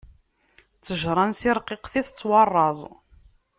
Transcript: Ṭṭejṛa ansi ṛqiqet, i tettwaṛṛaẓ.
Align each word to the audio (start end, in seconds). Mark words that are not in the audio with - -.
Ṭṭejṛa 0.77 1.19
ansi 1.25 1.51
ṛqiqet, 1.57 1.93
i 2.01 2.03
tettwaṛṛaẓ. 2.07 2.79